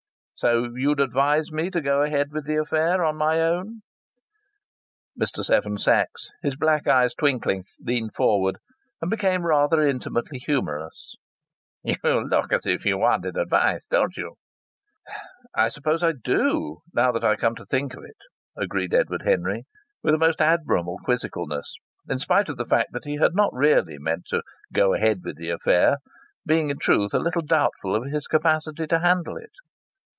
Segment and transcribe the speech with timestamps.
[0.33, 3.83] "So you'd advise me to go ahead with the affair on my own?"
[5.15, 5.45] Mr.
[5.45, 8.57] Seven Sachs, his black eyes twinkling, leaned forward
[9.03, 11.13] and became rather intimately humorous:
[11.83, 14.33] "You look as if you wanted advice, don't you?"
[15.05, 15.19] said he.
[15.53, 18.17] "I suppose I do now I come to think of it!"
[18.57, 19.65] agreed Edward Henry,
[20.01, 21.75] with a most admirable quizzicalness;
[22.09, 24.41] in spite of the fact that he had not really meant to
[24.73, 25.97] "go ahead with the affair,"
[26.47, 29.51] being in truth a little doubtful of his capacity to handle it.